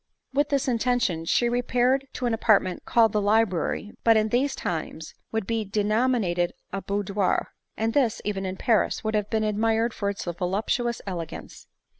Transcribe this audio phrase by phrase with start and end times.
[0.33, 4.55] With this intention she repaired to an apartment called the library, but what in these
[4.55, 9.43] times would be denominat ed a boudoir; and this, even in Paris, would have been
[9.43, 11.67] admired for its voluptuous elegance.